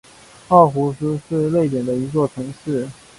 [0.47, 2.87] 奥胡斯是瑞典的一座城市。